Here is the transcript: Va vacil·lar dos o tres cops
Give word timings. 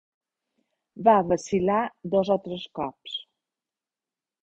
Va 1.09 1.13
vacil·lar 1.33 1.83
dos 2.17 2.35
o 2.39 2.41
tres 2.49 2.67
cops 2.83 3.19